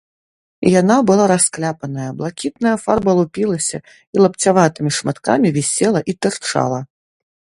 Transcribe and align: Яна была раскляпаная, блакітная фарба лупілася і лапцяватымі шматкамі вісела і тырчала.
Яна 0.81 0.95
была 1.09 1.25
раскляпаная, 1.31 2.07
блакітная 2.21 2.73
фарба 2.83 3.11
лупілася 3.19 3.77
і 4.17 4.23
лапцяватымі 4.27 4.91
шматкамі 5.01 5.53
вісела 5.59 5.99
і 6.13 6.17
тырчала. 6.25 6.79